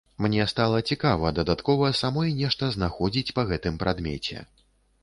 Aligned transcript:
Мне 0.23 0.45
стала 0.51 0.79
цікава 0.95 1.31
дадаткова 1.41 1.91
самой 2.01 2.35
нешта 2.41 2.71
знаходзіць 2.79 3.33
па 3.39 3.47
гэтым 3.53 3.81
прадмеце. 3.87 4.37